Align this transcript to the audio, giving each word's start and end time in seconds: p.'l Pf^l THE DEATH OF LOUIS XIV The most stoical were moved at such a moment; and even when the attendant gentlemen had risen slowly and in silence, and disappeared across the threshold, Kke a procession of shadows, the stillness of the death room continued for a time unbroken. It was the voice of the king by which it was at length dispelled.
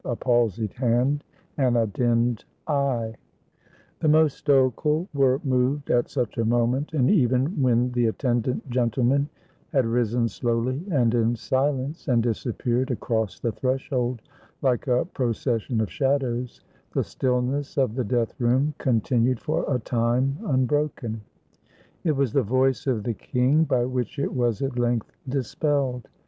p.'l 0.03 0.17
Pf^l 0.17 0.55
THE 0.55 0.67
DEATH 0.67 0.81
OF 1.59 1.73
LOUIS 1.75 2.45
XIV 2.65 3.15
The 3.99 4.07
most 4.07 4.35
stoical 4.37 5.07
were 5.13 5.39
moved 5.43 5.91
at 5.91 6.09
such 6.09 6.39
a 6.39 6.43
moment; 6.43 6.93
and 6.93 7.07
even 7.11 7.61
when 7.61 7.91
the 7.91 8.07
attendant 8.07 8.67
gentlemen 8.67 9.29
had 9.71 9.85
risen 9.85 10.27
slowly 10.27 10.81
and 10.91 11.13
in 11.13 11.35
silence, 11.35 12.07
and 12.07 12.23
disappeared 12.23 12.89
across 12.89 13.39
the 13.39 13.51
threshold, 13.51 14.23
Kke 14.63 15.01
a 15.03 15.05
procession 15.05 15.79
of 15.81 15.91
shadows, 15.91 16.61
the 16.95 17.03
stillness 17.03 17.77
of 17.77 17.93
the 17.93 18.03
death 18.03 18.33
room 18.39 18.73
continued 18.79 19.39
for 19.39 19.71
a 19.71 19.77
time 19.77 20.39
unbroken. 20.47 21.21
It 22.03 22.13
was 22.15 22.33
the 22.33 22.41
voice 22.41 22.87
of 22.87 23.03
the 23.03 23.13
king 23.13 23.65
by 23.65 23.85
which 23.85 24.17
it 24.17 24.33
was 24.33 24.63
at 24.63 24.79
length 24.79 25.11
dispelled. 25.29 26.07